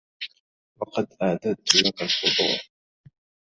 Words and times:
لقد 0.81 1.07
أعددت 1.21 1.75
لك 1.75 2.01
الفطور 2.01 2.59